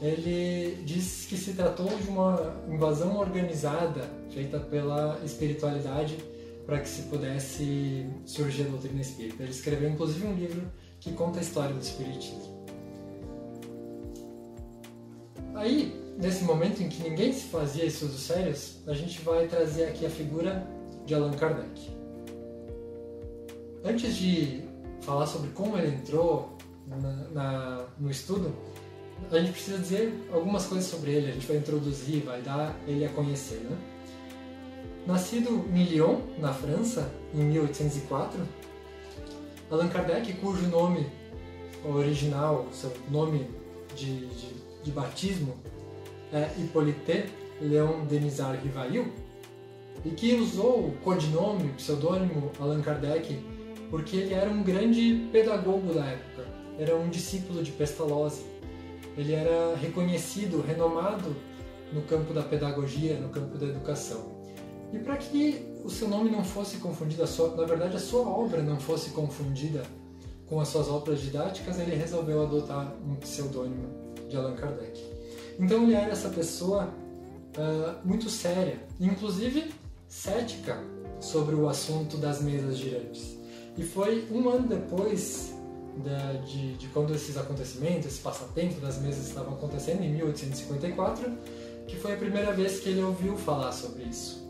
ele 0.00 0.82
diz 0.84 1.26
que 1.26 1.36
se 1.36 1.54
tratou 1.54 1.88
de 1.88 2.08
uma 2.08 2.54
invasão 2.68 3.16
organizada 3.16 4.08
feita 4.30 4.60
pela 4.60 5.18
espiritualidade 5.24 6.18
para 6.66 6.80
que 6.80 6.88
se 6.88 7.02
pudesse 7.02 8.06
surgir 8.24 8.62
a 8.62 8.68
doutrina 8.68 9.00
espírita. 9.00 9.42
Ele 9.42 9.52
escreveu 9.52 9.90
inclusive 9.90 10.26
um 10.26 10.34
livro 10.34 10.62
que 11.00 11.12
conta 11.12 11.38
a 11.38 11.42
história 11.42 11.74
do 11.74 11.80
espiritismo. 11.80 12.64
Aí, 15.54 15.94
nesse 16.18 16.44
momento 16.44 16.82
em 16.82 16.88
que 16.88 17.02
ninguém 17.02 17.32
se 17.32 17.46
fazia 17.48 17.84
estudos 17.84 18.20
sérios, 18.20 18.78
a 18.86 18.94
gente 18.94 19.20
vai 19.22 19.46
trazer 19.46 19.84
aqui 19.84 20.04
a 20.06 20.10
figura 20.10 20.66
de 21.06 21.14
Allan 21.14 21.32
Kardec. 21.32 21.90
Antes 23.84 24.16
de 24.16 24.62
falar 25.02 25.26
sobre 25.26 25.50
como 25.50 25.76
ele 25.76 25.88
entrou 25.88 26.56
na, 26.86 26.96
na, 27.30 27.86
no 27.98 28.10
estudo, 28.10 28.54
a 29.30 29.38
gente 29.38 29.52
precisa 29.52 29.78
dizer 29.78 30.28
algumas 30.32 30.66
coisas 30.66 30.88
sobre 30.88 31.12
ele. 31.12 31.30
A 31.30 31.34
gente 31.34 31.46
vai 31.46 31.58
introduzir, 31.58 32.24
vai 32.24 32.40
dar 32.42 32.74
ele 32.86 33.04
a 33.04 33.08
conhecer, 33.10 33.60
né? 33.60 33.76
Nascido 35.06 35.66
em 35.74 35.84
Lyon, 35.84 36.20
na 36.38 36.52
França, 36.54 37.12
em 37.34 37.44
1804, 37.44 38.40
Allan 39.70 39.88
Kardec, 39.88 40.32
cujo 40.34 40.66
nome 40.68 41.06
original, 41.84 42.66
seu 42.72 42.90
nome 43.10 43.46
de, 43.94 44.26
de, 44.26 44.54
de 44.82 44.90
batismo 44.90 45.54
é 46.32 46.48
Hippolyte 46.58 47.26
Léon 47.60 48.06
Denisard 48.06 48.62
Rivail, 48.62 49.12
e 50.04 50.10
que 50.10 50.34
usou 50.34 50.88
o 50.88 50.92
codinome, 51.04 51.70
o 51.70 51.74
pseudônimo 51.74 52.50
Allan 52.58 52.80
Kardec, 52.80 53.38
porque 53.90 54.16
ele 54.16 54.34
era 54.34 54.50
um 54.50 54.62
grande 54.62 55.28
pedagogo 55.30 55.92
da 55.92 56.04
época, 56.04 56.46
era 56.78 56.96
um 56.96 57.10
discípulo 57.10 57.62
de 57.62 57.70
Pestalozzi. 57.70 58.44
Ele 59.16 59.32
era 59.32 59.76
reconhecido, 59.76 60.64
renomado 60.66 61.36
no 61.92 62.02
campo 62.02 62.34
da 62.34 62.42
pedagogia, 62.42 63.16
no 63.20 63.28
campo 63.28 63.56
da 63.56 63.66
educação. 63.66 64.33
E 64.94 64.98
para 65.00 65.16
que 65.16 65.66
o 65.84 65.90
seu 65.90 66.08
nome 66.08 66.30
não 66.30 66.44
fosse 66.44 66.76
confundido, 66.76 67.26
sua, 67.26 67.54
na 67.56 67.64
verdade 67.64 67.96
a 67.96 68.00
sua 68.00 68.20
obra 68.28 68.62
não 68.62 68.78
fosse 68.78 69.10
confundida 69.10 69.82
com 70.46 70.60
as 70.60 70.68
suas 70.68 70.88
obras 70.88 71.20
didáticas, 71.20 71.80
ele 71.80 71.96
resolveu 71.96 72.42
adotar 72.42 72.94
um 73.04 73.16
pseudônimo 73.16 73.88
de 74.28 74.36
Allan 74.36 74.54
Kardec. 74.54 75.02
Então 75.58 75.82
ele 75.82 75.94
era 75.94 76.12
essa 76.12 76.28
pessoa 76.28 76.88
uh, 77.56 78.06
muito 78.06 78.30
séria, 78.30 78.78
inclusive 79.00 79.72
cética 80.06 80.78
sobre 81.20 81.56
o 81.56 81.68
assunto 81.68 82.16
das 82.16 82.40
mesas 82.40 82.76
girantes. 82.78 83.36
E 83.76 83.82
foi 83.82 84.28
um 84.30 84.48
ano 84.48 84.68
depois 84.68 85.52
da- 86.04 86.34
de, 86.44 86.74
de 86.74 86.86
quando 86.88 87.12
esses 87.14 87.36
acontecimentos, 87.36 88.06
esse 88.06 88.20
passatempo 88.20 88.80
das 88.80 89.00
mesas 89.00 89.26
estavam 89.26 89.54
acontecendo, 89.54 90.02
em 90.02 90.12
1854, 90.12 91.32
que 91.88 91.96
foi 91.96 92.12
a 92.12 92.16
primeira 92.16 92.52
vez 92.52 92.78
que 92.78 92.90
ele 92.90 93.02
ouviu 93.02 93.36
falar 93.36 93.72
sobre 93.72 94.04
isso. 94.04 94.43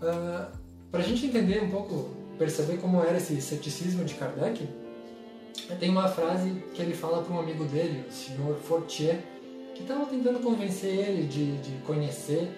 Para 0.00 1.00
a 1.00 1.02
gente 1.02 1.26
entender 1.26 1.62
um 1.62 1.70
pouco, 1.70 2.10
perceber 2.38 2.78
como 2.78 3.02
era 3.02 3.16
esse 3.16 3.40
ceticismo 3.40 4.04
de 4.04 4.14
Kardec, 4.14 4.68
tem 5.78 5.90
uma 5.90 6.08
frase 6.08 6.62
que 6.72 6.80
ele 6.80 6.94
fala 6.94 7.22
para 7.22 7.34
um 7.34 7.40
amigo 7.40 7.64
dele, 7.64 8.04
o 8.08 8.12
senhor 8.12 8.56
Fortier, 8.56 9.22
que 9.74 9.82
estava 9.82 10.06
tentando 10.06 10.40
convencer 10.40 10.90
ele 10.90 11.26
de, 11.26 11.58
de 11.58 11.82
conhecer, 11.82 12.48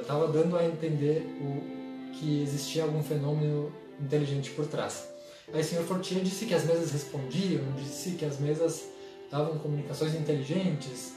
estava 0.00 0.28
dando 0.28 0.56
a 0.56 0.64
entender 0.64 1.26
o, 1.40 2.12
que 2.12 2.42
existia 2.42 2.84
algum 2.84 3.02
fenômeno 3.02 3.72
inteligente 4.00 4.50
por 4.50 4.66
trás. 4.66 5.08
Aí 5.52 5.60
o 5.60 5.64
senhor 5.64 5.84
Fortier 5.84 6.22
disse 6.22 6.46
que 6.46 6.54
as 6.54 6.64
mesas 6.64 6.92
respondiam, 6.92 7.62
disse 7.76 8.12
que 8.12 8.24
as 8.24 8.38
mesas 8.38 8.90
davam 9.30 9.58
comunicações 9.58 10.14
inteligentes 10.14 11.14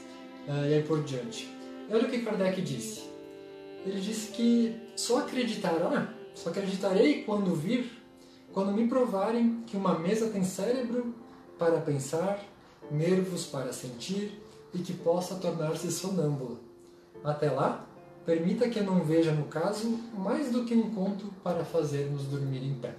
ah, 0.48 0.66
e 0.66 0.74
aí 0.74 0.82
por 0.82 1.02
diante. 1.02 1.48
Olha 1.90 2.04
o 2.04 2.10
que 2.10 2.22
Kardec 2.22 2.60
disse. 2.62 3.11
Ele 3.84 4.00
disse 4.00 4.30
que 4.30 4.80
só 4.94 5.18
acreditará, 5.18 6.14
só 6.34 6.50
acreditarei 6.50 7.24
quando 7.24 7.54
vir, 7.54 7.90
quando 8.52 8.72
me 8.72 8.86
provarem 8.86 9.62
que 9.66 9.76
uma 9.76 9.98
mesa 9.98 10.28
tem 10.28 10.44
cérebro 10.44 11.14
para 11.58 11.80
pensar, 11.80 12.42
nervos 12.90 13.46
para 13.46 13.72
sentir 13.72 14.40
e 14.72 14.78
que 14.78 14.92
possa 14.92 15.36
tornar-se 15.36 15.90
sonâmbula. 15.90 16.58
Até 17.24 17.50
lá, 17.50 17.86
permita 18.24 18.68
que 18.68 18.78
eu 18.78 18.84
não 18.84 19.04
veja 19.04 19.32
no 19.32 19.44
caso 19.44 19.98
mais 20.16 20.50
do 20.50 20.64
que 20.64 20.74
um 20.74 20.90
conto 20.90 21.32
para 21.42 21.64
fazer-nos 21.64 22.24
dormir 22.24 22.64
em 22.64 22.74
pé. 22.74 22.94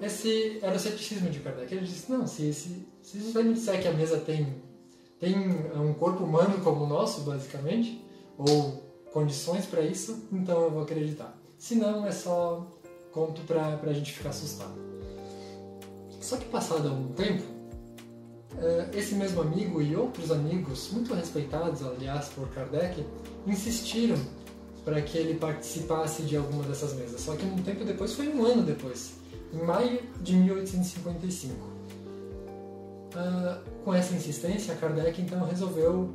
Esse 0.00 0.58
era 0.60 0.76
o 0.76 0.78
ceticismo 0.78 1.30
de 1.30 1.40
Kardec. 1.40 1.74
Ele 1.74 1.86
disse: 1.86 2.10
não, 2.10 2.26
se, 2.26 2.52
se, 2.52 2.86
se 3.00 3.18
você 3.18 3.42
me 3.42 3.54
disser 3.54 3.80
que 3.80 3.88
a 3.88 3.92
mesa 3.92 4.18
tem, 4.18 4.62
tem 5.18 5.34
um 5.74 5.94
corpo 5.94 6.24
humano 6.24 6.60
como 6.62 6.84
o 6.84 6.86
nosso, 6.86 7.22
basicamente, 7.22 8.04
ou 8.36 8.82
condições 9.14 9.64
para 9.64 9.80
isso, 9.80 10.26
então 10.32 10.60
eu 10.60 10.70
vou 10.72 10.82
acreditar. 10.82 11.38
Se 11.56 11.76
não, 11.76 12.04
é 12.04 12.10
só 12.10 12.66
conto 13.12 13.42
para 13.42 13.78
a 13.80 13.92
gente 13.92 14.12
ficar 14.12 14.30
assustado. 14.30 14.74
Só 16.20 16.36
que 16.36 16.46
passado 16.46 16.88
algum 16.88 17.12
tempo, 17.12 17.44
eh, 18.58 18.88
esse 18.92 19.14
mesmo 19.14 19.40
amigo 19.40 19.80
e 19.80 19.94
outros 19.94 20.32
amigos, 20.32 20.90
muito 20.90 21.14
respeitados, 21.14 21.80
aliás, 21.84 22.26
por 22.30 22.48
Kardec, 22.48 23.06
insistiram 23.46 24.18
para 24.84 25.00
que 25.00 25.16
ele 25.16 25.38
participasse 25.38 26.22
de 26.22 26.36
alguma 26.36 26.64
dessas 26.64 26.92
mesas. 26.94 27.20
Só 27.20 27.36
que 27.36 27.46
um 27.46 27.62
tempo 27.62 27.84
depois, 27.84 28.14
foi 28.14 28.28
um 28.28 28.44
ano 28.44 28.64
depois, 28.64 29.12
em 29.52 29.62
maio 29.62 30.02
de 30.20 30.34
1855. 30.34 31.54
Ah, 33.14 33.60
com 33.84 33.94
essa 33.94 34.12
insistência, 34.12 34.74
Kardec 34.74 35.22
então 35.22 35.44
resolveu 35.44 36.12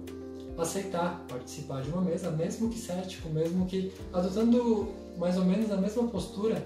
aceitar 0.62 1.26
participar 1.28 1.82
de 1.82 1.90
uma 1.90 2.02
mesa, 2.02 2.32
mesmo 2.32 2.70
que 2.70 2.78
cético, 2.80 3.30
mesmo 3.30 3.66
que 3.66 3.92
adotando 4.14 4.90
mais 5.18 5.38
ou 5.38 5.46
menos 5.46 5.72
a 5.72 5.78
mesma 5.78 6.08
postura 6.08 6.64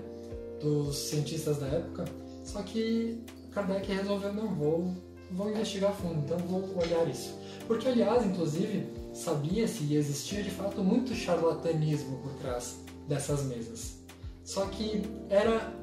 dos 0.61 0.95
cientistas 0.97 1.57
da 1.57 1.67
época, 1.67 2.05
só 2.43 2.61
que 2.61 3.21
Kardec 3.51 3.91
resolveu 3.91 4.33
não 4.33 4.47
vou 4.47 4.93
vou 5.31 5.49
investigar 5.49 5.89
a 5.91 5.93
fundo, 5.93 6.19
então 6.23 6.37
vou 6.39 6.77
olhar 6.77 7.09
isso. 7.09 7.35
Porque 7.65 7.87
aliás, 7.87 8.23
inclusive, 8.23 8.85
sabia-se 9.13 9.83
e 9.85 9.95
existia 9.95 10.43
de 10.43 10.51
fato 10.51 10.83
muito 10.83 11.15
charlatanismo 11.15 12.17
por 12.19 12.33
trás 12.33 12.77
dessas 13.07 13.43
mesas. 13.45 13.97
Só 14.43 14.65
que 14.67 15.01
era 15.29 15.73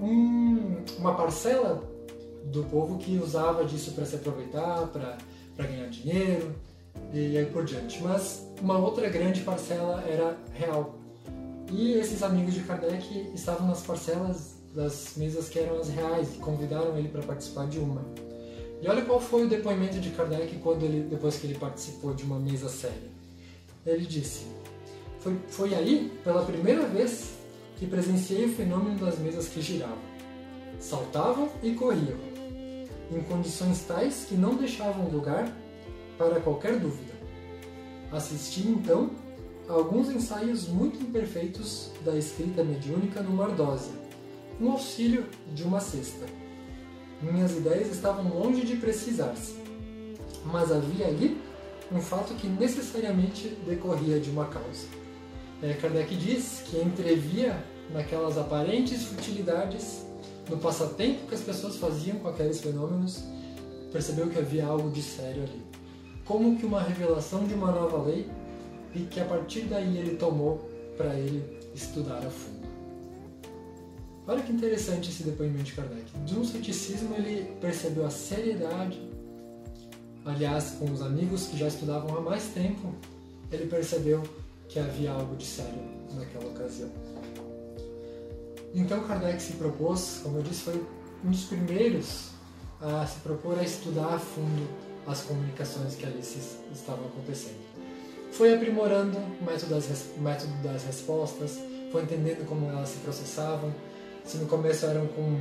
um- 0.00 0.84
uma 0.98 1.14
parcela 1.14 1.82
do 2.44 2.64
povo 2.64 2.98
que 2.98 3.16
usava 3.16 3.64
disso 3.64 3.92
para 3.92 4.04
se 4.04 4.16
aproveitar, 4.16 4.88
para 4.88 5.16
ganhar 5.66 5.88
dinheiro 5.88 6.54
e 7.12 7.36
aí 7.36 7.46
por 7.46 7.64
diante. 7.64 8.02
Mas 8.02 8.46
uma 8.60 8.78
outra 8.78 9.08
grande 9.08 9.40
parcela 9.40 10.02
era 10.06 10.36
real. 10.52 10.98
E 11.72 11.92
esses 11.92 12.22
amigos 12.22 12.54
de 12.54 12.60
Kardec 12.60 13.30
estavam 13.34 13.68
nas 13.68 13.82
parcelas 13.82 14.56
das 14.74 15.12
mesas 15.16 15.48
que 15.48 15.58
eram 15.58 15.78
as 15.78 15.88
reais 15.88 16.34
e 16.34 16.38
convidaram 16.38 16.96
ele 16.96 17.08
para 17.08 17.22
participar 17.22 17.66
de 17.66 17.78
uma. 17.78 18.04
E 18.82 18.88
olha 18.88 19.04
qual 19.04 19.20
foi 19.20 19.44
o 19.44 19.48
depoimento 19.48 20.00
de 20.00 20.10
Kardec 20.10 20.56
quando 20.58 20.84
ele, 20.84 21.08
depois 21.08 21.36
que 21.36 21.46
ele 21.46 21.58
participou 21.58 22.14
de 22.14 22.24
uma 22.24 22.38
mesa 22.38 22.68
séria. 22.68 23.10
Ele 23.84 24.06
disse: 24.06 24.46
foi, 25.20 25.36
foi 25.48 25.74
aí, 25.74 26.10
pela 26.24 26.44
primeira 26.44 26.86
vez, 26.86 27.32
que 27.76 27.86
presenciei 27.86 28.46
o 28.46 28.54
fenômeno 28.54 28.98
das 28.98 29.18
mesas 29.18 29.48
que 29.48 29.60
giravam. 29.60 29.98
Saltavam 30.78 31.50
e 31.62 31.72
corriam, 31.72 32.16
em 33.12 33.20
condições 33.28 33.82
tais 33.82 34.24
que 34.26 34.34
não 34.34 34.54
deixavam 34.54 35.08
lugar 35.08 35.50
para 36.20 36.38
qualquer 36.38 36.78
dúvida. 36.78 37.14
Assisti 38.12 38.68
então 38.68 39.10
a 39.66 39.72
alguns 39.72 40.10
ensaios 40.10 40.68
muito 40.68 41.02
imperfeitos 41.02 41.90
da 42.04 42.14
escrita 42.14 42.62
mediúnica 42.62 43.22
no 43.22 43.30
Mardósia, 43.30 43.94
com 44.58 44.70
auxílio 44.70 45.24
de 45.54 45.62
uma 45.62 45.80
cesta. 45.80 46.26
Minhas 47.22 47.52
ideias 47.52 47.88
estavam 47.88 48.28
longe 48.38 48.66
de 48.66 48.76
precisar-se, 48.76 49.54
mas 50.44 50.70
havia 50.70 51.06
ali 51.06 51.40
um 51.90 52.02
fato 52.02 52.34
que 52.34 52.46
necessariamente 52.46 53.56
decorria 53.66 54.20
de 54.20 54.28
uma 54.28 54.44
causa. 54.44 54.88
É, 55.62 55.72
Kardec 55.72 56.14
diz 56.16 56.64
que 56.66 56.76
entrevia 56.76 57.64
naquelas 57.94 58.36
aparentes 58.36 59.04
futilidades, 59.04 60.04
no 60.50 60.58
passatempo 60.58 61.26
que 61.26 61.34
as 61.34 61.40
pessoas 61.40 61.76
faziam 61.76 62.18
com 62.18 62.28
aqueles 62.28 62.60
fenômenos, 62.60 63.24
percebeu 63.90 64.28
que 64.28 64.38
havia 64.38 64.66
algo 64.66 64.90
de 64.90 65.02
sério 65.02 65.44
ali. 65.44 65.79
Como 66.30 66.56
que 66.56 66.64
uma 66.64 66.80
revelação 66.80 67.44
de 67.44 67.54
uma 67.54 67.72
nova 67.72 68.04
lei 68.04 68.30
e 68.94 69.00
que 69.00 69.18
a 69.18 69.24
partir 69.24 69.62
daí 69.62 69.98
ele 69.98 70.14
tomou 70.14 70.58
para 70.96 71.12
ele 71.16 71.42
estudar 71.74 72.18
a 72.18 72.30
fundo. 72.30 72.68
Olha 74.28 74.40
que 74.40 74.52
interessante 74.52 75.10
esse 75.10 75.24
depoimento 75.24 75.64
de 75.64 75.72
Kardec. 75.72 76.08
De 76.24 76.38
um 76.38 76.44
ceticismo 76.44 77.16
ele 77.16 77.52
percebeu 77.60 78.06
a 78.06 78.10
seriedade, 78.10 79.10
aliás, 80.24 80.76
com 80.78 80.92
os 80.92 81.02
amigos 81.02 81.48
que 81.48 81.58
já 81.58 81.66
estudavam 81.66 82.18
há 82.18 82.20
mais 82.20 82.44
tempo, 82.54 82.94
ele 83.50 83.66
percebeu 83.66 84.22
que 84.68 84.78
havia 84.78 85.10
algo 85.10 85.34
de 85.34 85.44
sério 85.44 85.82
naquela 86.14 86.46
ocasião. 86.46 86.90
Então 88.72 89.02
Kardec 89.02 89.42
se 89.42 89.54
propôs, 89.54 90.20
como 90.22 90.38
eu 90.38 90.42
disse, 90.44 90.60
foi 90.60 90.80
um 91.24 91.30
dos 91.32 91.42
primeiros 91.46 92.28
a 92.80 93.04
se 93.04 93.18
propor 93.18 93.58
a 93.58 93.64
estudar 93.64 94.14
a 94.14 94.18
fundo 94.20 94.89
as 95.06 95.22
comunicações 95.22 95.94
que 95.94 96.04
ali 96.04 96.20
estavam 96.20 97.06
acontecendo. 97.06 97.58
Foi 98.32 98.54
aprimorando 98.54 99.18
o 99.18 99.44
método 99.44 99.74
das, 99.74 100.10
método 100.18 100.52
das 100.62 100.84
respostas, 100.84 101.58
foi 101.90 102.02
entendendo 102.02 102.46
como 102.46 102.68
elas 102.68 102.90
se 102.90 102.98
processavam. 102.98 103.74
Se 104.24 104.36
no 104.38 104.46
começo 104.46 104.86
eram 104.86 105.06
com 105.08 105.36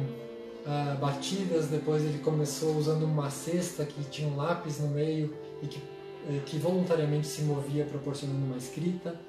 ah, 0.66 0.98
batidas, 1.00 1.68
depois 1.68 2.04
ele 2.04 2.20
começou 2.20 2.76
usando 2.76 3.04
uma 3.04 3.30
cesta 3.30 3.86
que 3.86 4.04
tinha 4.06 4.28
um 4.28 4.36
lápis 4.36 4.80
no 4.80 4.88
meio 4.90 5.36
e 5.62 5.68
que, 5.68 5.80
eh, 6.30 6.42
que 6.46 6.58
voluntariamente 6.58 7.28
se 7.28 7.44
movia 7.44 7.86
proporcionando 7.86 8.44
uma 8.44 8.58
escrita. 8.58 9.20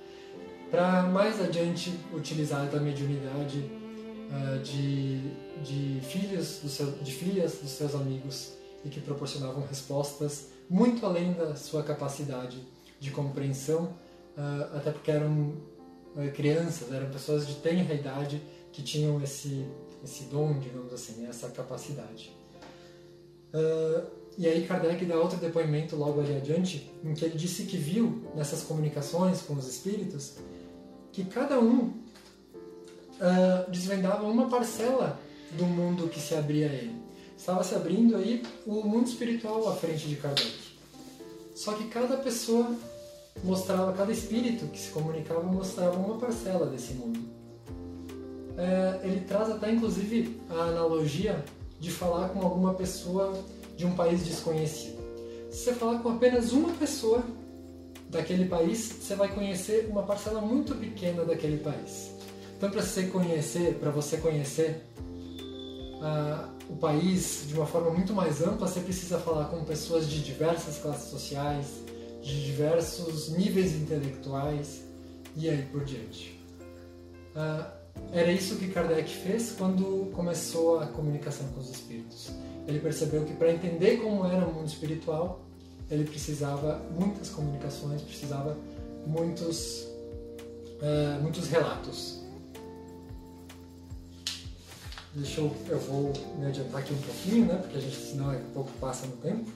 Para 0.70 1.02
mais 1.02 1.40
adiante 1.40 1.92
utilizar 2.14 2.66
da 2.66 2.80
mediunidade 2.80 3.70
ah, 4.30 4.60
de, 4.62 5.20
de, 5.62 6.00
filhos 6.02 6.60
do 6.62 6.68
seu, 6.68 6.92
de 6.92 7.12
filhas 7.12 7.58
dos 7.60 7.70
seus 7.70 7.94
amigos 7.94 8.59
e 8.84 8.88
que 8.88 9.00
proporcionavam 9.00 9.64
respostas 9.66 10.48
muito 10.68 11.04
além 11.04 11.32
da 11.32 11.56
sua 11.56 11.82
capacidade 11.82 12.64
de 12.98 13.10
compreensão, 13.10 13.94
ah, 14.36 14.70
até 14.76 14.92
porque 14.92 15.10
eram 15.10 15.54
eh, 16.16 16.28
crianças, 16.28 16.92
eram 16.92 17.10
pessoas 17.10 17.46
de 17.46 17.54
tenra 17.56 17.92
idade 17.92 18.40
que 18.72 18.82
tinham 18.82 19.20
esse, 19.22 19.66
esse 20.04 20.24
dom, 20.24 20.58
digamos 20.58 20.92
assim, 20.92 21.26
essa 21.26 21.48
capacidade. 21.48 22.32
Ah, 23.52 24.04
e 24.38 24.46
aí 24.46 24.66
Kardec 24.66 25.04
dá 25.04 25.16
outro 25.16 25.38
depoimento 25.38 25.96
logo 25.96 26.20
ali 26.20 26.36
adiante, 26.36 26.90
em 27.04 27.14
que 27.14 27.24
ele 27.24 27.36
disse 27.36 27.64
que 27.64 27.76
viu 27.76 28.22
nessas 28.34 28.62
comunicações 28.62 29.42
com 29.42 29.54
os 29.54 29.66
espíritos 29.66 30.36
que 31.12 31.24
cada 31.24 31.58
um 31.58 31.92
ah, 33.20 33.66
desvendava 33.68 34.24
uma 34.24 34.48
parcela 34.48 35.18
do 35.52 35.64
mundo 35.64 36.08
que 36.08 36.20
se 36.20 36.34
abria 36.34 36.68
a 36.68 36.72
ele. 36.72 37.09
Estava 37.40 37.64
se 37.64 37.74
abrindo 37.74 38.16
aí 38.16 38.42
o 38.66 38.82
mundo 38.86 39.06
espiritual 39.06 39.66
à 39.66 39.74
frente 39.74 40.06
de 40.06 40.16
Kardec. 40.16 40.58
Só 41.54 41.72
que 41.72 41.84
cada 41.84 42.18
pessoa 42.18 42.76
mostrava, 43.42 43.94
cada 43.94 44.12
espírito 44.12 44.66
que 44.66 44.78
se 44.78 44.90
comunicava 44.90 45.42
mostrava 45.42 45.96
uma 45.96 46.18
parcela 46.18 46.66
desse 46.66 46.92
mundo. 46.92 47.18
É, 48.58 49.06
ele 49.06 49.20
traz 49.22 49.48
até 49.48 49.72
inclusive 49.72 50.38
a 50.50 50.64
analogia 50.64 51.42
de 51.80 51.90
falar 51.90 52.28
com 52.28 52.42
alguma 52.42 52.74
pessoa 52.74 53.32
de 53.74 53.86
um 53.86 53.94
país 53.94 54.22
desconhecido. 54.22 54.98
Se 55.50 55.64
você 55.64 55.72
falar 55.72 56.00
com 56.00 56.10
apenas 56.10 56.52
uma 56.52 56.74
pessoa 56.74 57.24
daquele 58.10 58.44
país, 58.44 58.96
você 59.00 59.14
vai 59.14 59.28
conhecer 59.28 59.88
uma 59.90 60.02
parcela 60.02 60.42
muito 60.42 60.74
pequena 60.74 61.24
daquele 61.24 61.56
país. 61.56 62.10
Então, 62.58 62.70
para 62.70 62.82
você 62.82 63.04
conhecer, 63.04 63.76
para 63.76 63.90
você 63.90 64.18
conhecer 64.18 64.84
ah, 66.00 66.48
o 66.68 66.76
país 66.76 67.44
de 67.46 67.54
uma 67.54 67.66
forma 67.66 67.90
muito 67.90 68.14
mais 68.14 68.40
ampla, 68.40 68.66
você 68.66 68.80
precisa 68.80 69.18
falar 69.18 69.46
com 69.46 69.62
pessoas 69.64 70.08
de 70.08 70.22
diversas 70.22 70.78
classes 70.78 71.10
sociais, 71.10 71.66
de 72.22 72.44
diversos 72.44 73.30
níveis 73.30 73.74
intelectuais 73.74 74.82
e 75.36 75.48
aí 75.48 75.62
por 75.70 75.84
diante. 75.84 76.40
Ah, 77.34 77.72
era 78.12 78.32
isso 78.32 78.56
que 78.56 78.68
Kardec 78.68 79.08
fez 79.08 79.54
quando 79.56 80.10
começou 80.12 80.80
a 80.80 80.86
comunicação 80.86 81.46
com 81.48 81.60
os 81.60 81.70
espíritos. 81.70 82.30
Ele 82.66 82.78
percebeu 82.78 83.24
que 83.24 83.34
para 83.34 83.52
entender 83.52 83.98
como 83.98 84.24
era 84.24 84.46
o 84.46 84.54
mundo 84.54 84.68
espiritual, 84.68 85.40
ele 85.90 86.04
precisava 86.04 86.80
muitas 86.98 87.28
comunicações, 87.28 88.00
precisava 88.00 88.56
muitos, 89.06 89.86
ah, 90.80 91.18
muitos 91.20 91.48
relatos. 91.48 92.19
Deixa 95.14 95.40
eu, 95.40 95.52
eu 95.68 95.78
vou 95.80 96.12
me 96.38 96.46
adiantar 96.46 96.80
aqui 96.80 96.92
um 96.92 96.98
pouquinho, 96.98 97.46
né? 97.46 97.56
Porque 97.56 97.78
a 97.78 97.80
gente 97.80 97.96
senão 97.96 98.30
a 98.30 98.36
pouco 98.54 98.70
passa 98.80 99.06
no 99.06 99.16
tempo. 99.16 99.50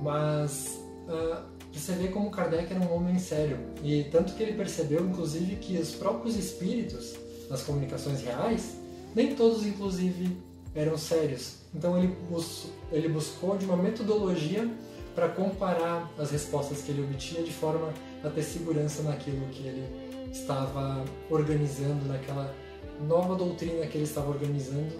Mas 0.00 0.80
uh, 1.08 1.42
você 1.72 1.92
vê 1.92 2.08
como 2.08 2.30
Kardec 2.30 2.72
era 2.72 2.80
um 2.80 2.94
homem 2.94 3.18
sério. 3.18 3.58
E 3.82 4.04
tanto 4.04 4.34
que 4.34 4.42
ele 4.42 4.54
percebeu, 4.54 5.06
inclusive, 5.06 5.56
que 5.56 5.76
os 5.78 5.92
próprios 5.92 6.36
espíritos, 6.36 7.14
nas 7.50 7.62
comunicações 7.62 8.22
reais, 8.22 8.76
nem 9.14 9.34
todos, 9.34 9.66
inclusive, 9.66 10.36
eram 10.74 10.96
sérios. 10.96 11.56
Então 11.74 11.98
ele, 11.98 12.08
bus 12.30 12.66
ele 12.90 13.08
buscou 13.08 13.58
de 13.58 13.66
uma 13.66 13.76
metodologia 13.76 14.70
para 15.14 15.28
comparar 15.28 16.10
as 16.18 16.30
respostas 16.30 16.82
que 16.82 16.92
ele 16.92 17.02
obtinha 17.02 17.42
de 17.42 17.52
forma 17.52 17.92
a 18.24 18.28
ter 18.30 18.42
segurança 18.42 19.02
naquilo 19.02 19.46
que 19.48 19.66
ele 19.66 19.84
estava 20.30 21.04
organizando, 21.30 22.06
naquela 22.06 22.54
nova 23.00 23.34
doutrina 23.34 23.86
que 23.86 23.96
ele 23.96 24.04
estava 24.04 24.28
organizando 24.28 24.94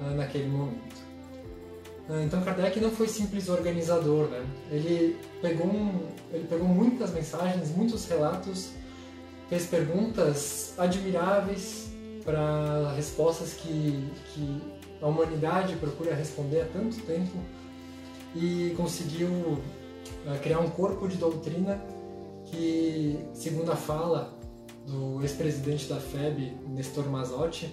uh, 0.00 0.14
naquele 0.14 0.48
momento. 0.48 1.04
Uh, 2.08 2.20
então 2.24 2.40
Kardec 2.42 2.80
não 2.80 2.90
foi 2.90 3.08
simples 3.08 3.48
organizador, 3.48 4.28
né? 4.28 4.46
Ele 4.70 5.16
pegou, 5.42 5.66
um, 5.66 6.06
ele 6.32 6.46
pegou 6.46 6.68
muitas 6.68 7.12
mensagens, 7.12 7.74
muitos 7.76 8.06
relatos, 8.08 8.70
fez 9.48 9.66
perguntas 9.66 10.74
admiráveis 10.78 11.88
para 12.24 12.92
respostas 12.94 13.54
que, 13.54 14.10
que 14.32 14.60
a 15.00 15.06
humanidade 15.06 15.76
procura 15.76 16.14
responder 16.14 16.62
há 16.62 16.66
tanto 16.66 17.00
tempo 17.02 17.36
e 18.34 18.74
conseguiu 18.76 19.28
uh, 19.28 20.38
criar 20.42 20.60
um 20.60 20.68
corpo 20.70 21.08
de 21.08 21.16
doutrina 21.16 21.80
que, 22.46 23.18
segundo 23.32 23.72
a 23.72 23.76
fala 23.76 24.35
do 24.86 25.20
ex-presidente 25.22 25.86
da 25.86 25.96
FEB, 25.96 26.56
Nestor 26.68 27.06
Mazotti, 27.08 27.66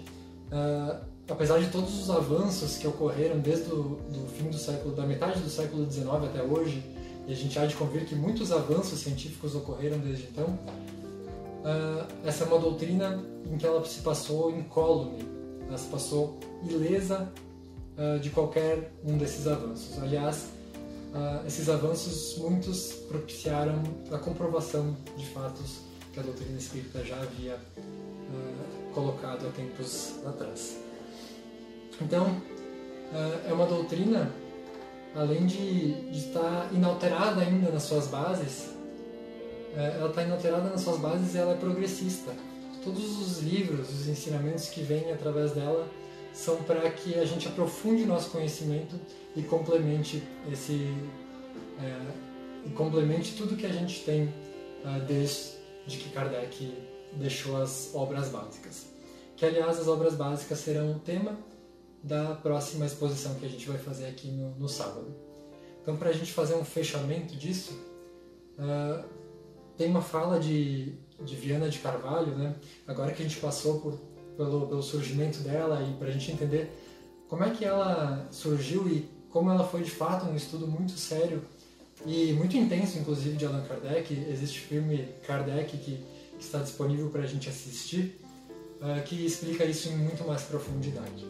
uh, 0.52 0.98
apesar 1.30 1.60
de 1.60 1.70
todos 1.70 2.02
os 2.02 2.10
avanços 2.10 2.78
que 2.78 2.88
ocorreram 2.88 3.40
desde 3.40 3.72
o 3.72 4.00
do 4.10 4.28
fim 4.28 4.50
do 4.50 4.58
século, 4.58 4.96
da 4.96 5.06
metade 5.06 5.40
do 5.40 5.50
século 5.50 5.90
XIX 5.90 6.08
até 6.08 6.42
hoje, 6.42 6.84
e 7.28 7.32
a 7.32 7.36
gente 7.36 7.58
há 7.58 7.66
de 7.66 7.76
convir 7.76 8.06
que 8.06 8.16
muitos 8.16 8.52
avanços 8.52 9.00
científicos 9.00 9.56
ocorreram 9.56 10.00
desde 10.00 10.24
então, 10.24 10.46
uh, 10.46 12.06
essa 12.26 12.44
é 12.44 12.48
uma 12.48 12.60
doutrina 12.60 13.24
em 13.46 13.58
que 13.58 13.66
ela 13.66 13.84
se 13.86 14.02
passou 14.02 14.52
incólume, 14.52 15.24
ela 15.68 15.78
se 15.78 15.88
passou 15.88 16.40
ilesa 16.68 17.32
uh, 17.98 18.20
de 18.20 18.30
qualquer 18.32 18.92
um 19.06 19.18
desses 19.18 19.48
avanços. 19.48 20.02
Aliás, 20.02 20.48
esses 21.46 21.70
avanços 21.70 22.40
muitos 22.40 22.92
propiciaram 23.08 23.84
a 24.12 24.18
comprovação 24.18 24.98
de 25.16 25.28
fatos 25.28 25.78
que 26.14 26.20
a 26.20 26.24
doutrina 26.24 26.58
espírita 26.58 27.04
já 27.04 27.16
havia 27.16 27.56
uh, 27.56 28.94
colocado 28.94 29.48
há 29.48 29.52
tempos 29.52 30.14
atrás. 30.26 30.78
Então, 32.00 32.28
uh, 32.28 33.50
é 33.50 33.52
uma 33.52 33.66
doutrina, 33.66 34.32
além 35.16 35.48
de, 35.48 36.12
de, 36.12 36.18
estar 36.20 36.70
inalterada 36.72 37.42
ainda 37.42 37.72
nas 37.72 37.84
suas 37.84 38.08
bases, 38.08 38.68
uh, 39.76 39.80
ela 39.80 40.10
está 40.10 40.24
inalterada 40.24 40.70
nas 40.70 40.82
suas 40.82 41.00
bases 41.00 41.34
e 41.34 41.38
ela 41.40 41.54
é 41.54 41.58
progressista. 41.58 42.32
Todos 42.84 43.20
os 43.20 43.40
livros, 43.40 43.90
os 43.90 44.08
ensinamentos 44.08 44.70
que 44.70 44.84
vêm 44.84 45.12
através 45.12 45.52
dela 45.52 45.88
são 46.32 46.58
para 46.64 46.90
que 46.92 47.16
a 47.16 47.26
gente 47.26 47.48
aprofunde 47.48 48.06
nosso 48.06 48.30
conhecimento 48.30 49.00
e 49.36 49.42
complemente 49.42 50.22
esse 50.52 50.94
e 52.66 52.70
complemente 52.72 53.36
tudo 53.36 53.56
que 53.56 53.66
a 53.66 53.72
gente 53.72 54.04
tem 54.04 54.34
desde 55.08 55.63
de 55.86 55.98
que 55.98 56.10
Kardec 56.10 56.78
deixou 57.14 57.62
as 57.62 57.92
obras 57.94 58.30
básicas. 58.30 58.88
Que, 59.36 59.46
aliás, 59.46 59.80
as 59.80 59.88
obras 59.88 60.16
básicas 60.16 60.60
serão 60.60 60.92
o 60.92 61.00
tema 61.00 61.38
da 62.04 62.36
próxima 62.36 62.86
exposição 62.86 63.36
que 63.36 63.46
a 63.46 63.50
gente 63.50 63.68
vai 63.68 63.78
fazer 63.78 64.08
aqui 64.08 64.30
no, 64.30 64.52
no 64.56 64.68
sábado. 64.68 65.14
Então, 65.82 65.98
para 65.98 66.10
a 66.10 66.14
gente 66.14 66.32
fazer 66.32 66.56
um 66.56 66.64
fechamento 66.64 67.36
disso, 67.36 67.74
uh, 68.58 69.04
tem 69.78 69.90
uma 69.90 70.02
fala 70.02 70.40
de, 70.40 70.94
de 71.22 71.36
Viana 71.36 71.70
de 71.70 71.80
Carvalho, 71.80 72.36
né? 72.36 72.56
agora 72.88 73.12
que 73.12 73.24
a 73.24 73.28
gente 73.28 73.40
passou 73.40 73.80
por, 73.80 74.00
pelo, 74.38 74.68
pelo 74.68 74.84
surgimento 74.84 75.40
dela 75.40 75.82
e 75.82 75.94
para 75.96 76.08
a 76.08 76.12
gente 76.12 76.32
entender 76.32 76.72
como 77.28 77.44
é 77.44 77.50
que 77.50 77.66
ela 77.66 78.28
surgiu 78.32 78.88
e 78.88 79.10
como 79.30 79.50
ela 79.50 79.66
foi 79.66 79.82
de 79.82 79.90
fato 79.90 80.26
um 80.26 80.36
estudo 80.36 80.68
muito 80.68 80.92
sério 80.94 81.42
e 82.06 82.34
muito 82.34 82.58
intenso, 82.58 83.00
inclusive, 83.00 83.38
de 83.38 83.46
Allan 83.46 83.64
Kardec. 83.64 84.14
Existe 84.30 84.60
filme 84.60 85.08
Kardec 85.26 85.78
que, 85.78 85.78
que 85.78 86.06
está 86.40 86.60
disponível 86.60 87.10
para 87.10 87.22
a 87.22 87.26
gente 87.26 87.48
assistir, 87.50 88.20
uh, 88.82 89.02
que 89.04 89.26
explica 89.26 89.64
isso 89.64 89.90
em 89.90 89.98
muito 89.98 90.26
mais 90.26 90.42
profundidade. 90.44 91.26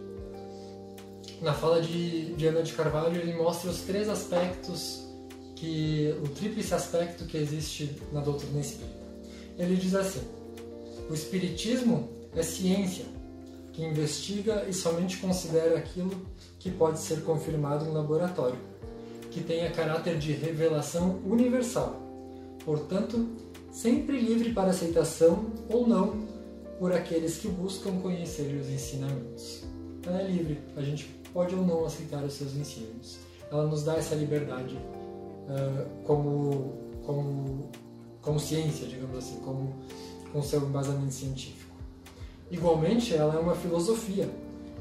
Na 1.41 1.53
fala 1.53 1.81
de, 1.81 2.33
de 2.33 2.47
Ana 2.47 2.63
de 2.63 2.73
Carvalho, 2.73 3.19
ele 3.19 3.33
mostra 3.33 3.69
os 3.69 3.81
três 3.81 4.09
aspectos, 4.09 5.03
que 5.55 6.13
o 6.23 6.27
tríplice 6.29 6.73
aspecto 6.73 7.25
que 7.25 7.37
existe 7.37 7.95
na 8.11 8.21
doutrina 8.21 8.59
espírita. 8.59 9.03
Ele 9.57 9.75
diz 9.75 9.93
assim: 9.93 10.21
o 11.09 11.13
espiritismo 11.13 12.09
é 12.35 12.41
ciência 12.41 13.05
que 13.71 13.83
investiga 13.83 14.65
e 14.67 14.73
somente 14.73 15.17
considera 15.17 15.77
aquilo 15.77 16.11
que 16.59 16.71
pode 16.71 16.99
ser 16.99 17.21
confirmado 17.21 17.85
em 17.85 17.91
laboratório 17.91 18.72
que 19.33 19.41
tenha 19.41 19.71
caráter 19.71 20.19
de 20.19 20.31
revelação 20.31 21.19
universal, 21.25 21.99
portanto, 22.63 23.27
sempre 23.71 24.19
livre 24.19 24.53
para 24.53 24.69
aceitação 24.69 25.47
ou 25.67 25.87
não 25.87 26.21
por 26.77 26.93
aqueles 26.93 27.37
que 27.37 27.47
buscam 27.47 27.99
conhecer 27.99 28.55
os 28.55 28.69
ensinamentos. 28.69 29.63
Ela 30.05 30.21
é 30.21 30.27
livre, 30.27 30.59
a 30.77 30.81
gente 30.81 31.05
pode 31.33 31.55
ou 31.55 31.65
não 31.65 31.83
aceitar 31.83 32.23
os 32.23 32.33
seus 32.33 32.55
ensinos. 32.55 33.17
Ela 33.51 33.65
nos 33.65 33.83
dá 33.83 33.95
essa 33.95 34.13
liberdade 34.13 34.75
uh, 34.75 36.03
como, 36.05 36.73
como, 37.03 37.71
como 38.21 38.39
ciência, 38.39 38.85
digamos 38.85 39.17
assim, 39.17 39.37
como 39.37 39.73
com 40.31 40.43
seu 40.43 40.61
embasamento 40.61 41.13
científico. 41.13 41.73
Igualmente, 42.51 43.15
ela 43.15 43.33
é 43.33 43.39
uma 43.39 43.55
filosofia 43.55 44.29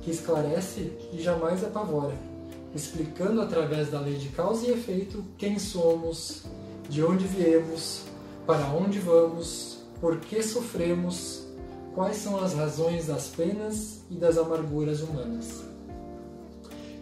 que 0.02 0.10
esclarece 0.10 0.92
e 1.10 1.22
jamais 1.22 1.64
apavora 1.64 2.31
explicando 2.74 3.40
através 3.40 3.90
da 3.90 4.00
lei 4.00 4.16
de 4.16 4.28
causa 4.28 4.66
e 4.66 4.72
efeito 4.72 5.24
quem 5.36 5.58
somos, 5.58 6.44
de 6.88 7.02
onde 7.04 7.26
viemos, 7.26 8.04
para 8.46 8.66
onde 8.68 8.98
vamos, 8.98 9.78
por 10.00 10.18
que 10.18 10.42
sofremos, 10.42 11.46
quais 11.94 12.16
são 12.16 12.42
as 12.42 12.54
razões 12.54 13.06
das 13.06 13.28
penas 13.28 14.00
e 14.10 14.14
das 14.14 14.38
amarguras 14.38 15.00
humanas. 15.00 15.62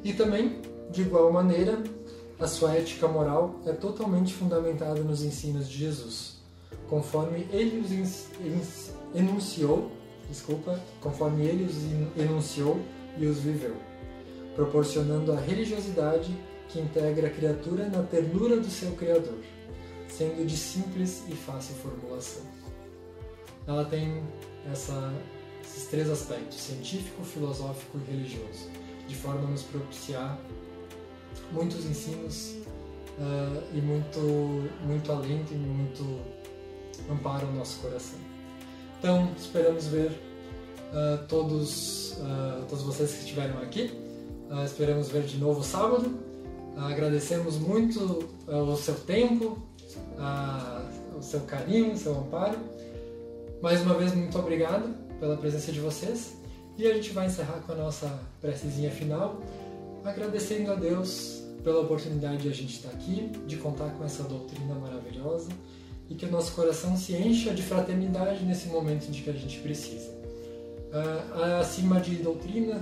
E 0.03 0.13
também, 0.13 0.61
de 0.91 1.03
igual 1.03 1.33
maneira, 1.33 1.83
a 2.39 2.47
sua 2.47 2.75
ética 2.75 3.07
moral 3.07 3.55
é 3.67 3.73
totalmente 3.73 4.35
fundamentada 4.35 5.01
nos 5.03 5.23
ensinos 5.23 5.69
de 5.69 5.79
Jesus, 5.79 6.39
conforme 6.89 7.47
ele 7.53 7.81
os 7.81 8.27
enunciou, 9.15 9.91
desculpa, 10.29 10.81
conforme 11.01 11.45
ele 11.45 11.65
os 11.65 12.21
enunciou 12.21 12.79
e 13.19 13.27
os 13.27 13.39
viveu 13.39 13.90
proporcionando 14.61 15.33
a 15.33 15.37
religiosidade 15.41 16.37
que 16.69 16.79
integra 16.79 17.29
a 17.29 17.31
criatura 17.31 17.89
na 17.89 18.03
ternura 18.03 18.59
do 18.59 18.69
seu 18.69 18.93
Criador, 18.93 19.39
sendo 20.07 20.45
de 20.45 20.55
simples 20.55 21.25
e 21.31 21.33
fácil 21.33 21.75
formulação. 21.77 22.43
Ela 23.67 23.87
tem 23.87 24.23
essa, 24.71 25.15
esses 25.65 25.87
três 25.87 26.11
aspectos, 26.11 26.59
científico, 26.59 27.25
filosófico 27.25 27.99
e 28.07 28.11
religioso, 28.11 28.69
de 29.09 29.17
forma 29.17 29.49
a 29.49 29.51
nos 29.51 29.63
propiciar 29.63 30.39
muitos 31.53 31.87
ensinos 31.87 32.57
uh, 33.17 33.63
e 33.73 33.81
muito, 33.81 34.21
muito 34.85 35.11
alento 35.11 35.55
e 35.55 35.57
muito 35.57 36.21
amparo 37.11 37.47
ao 37.47 37.53
nosso 37.55 37.81
coração. 37.81 38.19
Então, 38.99 39.33
esperamos 39.39 39.87
ver 39.87 40.11
uh, 40.11 41.27
todos, 41.29 42.13
uh, 42.19 42.67
todos 42.69 42.85
vocês 42.85 43.11
que 43.13 43.21
estiveram 43.21 43.63
aqui 43.63 44.10
Uh, 44.51 44.65
esperamos 44.65 45.09
ver 45.09 45.23
de 45.23 45.39
novo 45.39 45.63
sábado. 45.63 46.09
Uh, 46.77 46.81
agradecemos 46.81 47.57
muito 47.57 48.01
uh, 48.49 48.57
o 48.65 48.77
seu 48.77 48.97
tempo, 48.97 49.57
o 51.17 51.23
seu 51.23 51.41
carinho, 51.43 51.93
o 51.93 51.97
seu 51.97 52.19
amparo. 52.19 52.59
Mais 53.63 53.81
uma 53.81 53.95
vez, 53.95 54.13
muito 54.13 54.37
obrigado 54.37 54.93
pela 55.21 55.37
presença 55.37 55.71
de 55.71 55.79
vocês. 55.79 56.37
E 56.77 56.85
a 56.85 56.95
gente 56.95 57.13
vai 57.13 57.27
encerrar 57.27 57.61
com 57.61 57.73
a 57.73 57.77
nossa 57.77 58.19
precezinha 58.41 58.91
final, 58.91 59.41
agradecendo 60.05 60.73
a 60.73 60.75
Deus 60.75 61.45
pela 61.63 61.83
oportunidade 61.83 62.39
de 62.39 62.49
a 62.49 62.53
gente 62.53 62.75
estar 62.75 62.89
aqui, 62.89 63.31
de 63.47 63.57
contar 63.57 63.91
com 63.91 64.05
essa 64.05 64.25
doutrina 64.25 64.75
maravilhosa 64.75 65.51
e 66.09 66.15
que 66.17 66.27
o 66.27 66.31
nosso 66.31 66.55
coração 66.55 66.97
se 66.97 67.15
encha 67.15 67.55
de 67.55 67.63
fraternidade 67.63 68.45
nesse 68.45 68.67
momento 68.69 69.09
de 69.11 69.23
que 69.23 69.31
a 69.31 69.35
gente 69.35 69.61
precisa. 69.61 70.11
Ah, 70.93 71.61
acima 71.61 72.01
de 72.01 72.17
doutrina, 72.17 72.81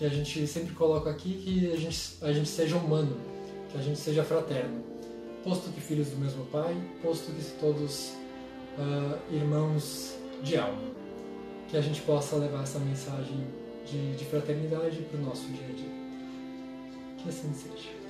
que 0.00 0.06
a 0.06 0.08
gente 0.08 0.46
sempre 0.46 0.72
coloca 0.72 1.10
aqui, 1.10 1.34
que 1.44 1.70
a 1.70 1.76
gente, 1.76 2.16
a 2.22 2.32
gente 2.32 2.48
seja 2.48 2.74
humano, 2.74 3.18
que 3.70 3.76
a 3.76 3.82
gente 3.82 3.98
seja 3.98 4.24
fraterno. 4.24 4.82
Posto 5.44 5.70
que 5.70 5.78
filhos 5.78 6.08
do 6.08 6.16
mesmo 6.16 6.46
Pai, 6.46 6.74
posto 7.02 7.30
que 7.30 7.60
todos 7.60 8.14
ah, 8.78 9.18
irmãos 9.30 10.16
de 10.42 10.56
alma. 10.56 10.88
Que 11.68 11.76
a 11.76 11.82
gente 11.82 12.00
possa 12.00 12.36
levar 12.36 12.62
essa 12.62 12.78
mensagem 12.78 13.46
de, 13.84 14.16
de 14.16 14.24
fraternidade 14.24 15.02
para 15.02 15.20
o 15.20 15.22
nosso 15.22 15.46
dia 15.48 15.66
a 15.68 15.72
dia. 15.72 15.92
Que 17.18 17.28
assim 17.28 17.52
seja. 17.52 18.00